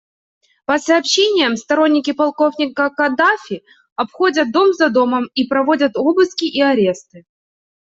По 0.65 0.79
сообщениям, 0.79 1.55
сторонники 1.55 2.11
полковника 2.11 2.89
Каддафи 2.89 3.63
обходят 3.95 4.51
дом 4.51 4.73
за 4.73 4.89
домом 4.89 5.29
и 5.35 5.45
проводят 5.47 5.91
обыски 5.95 6.45
и 6.45 6.59
аресты. 6.59 7.23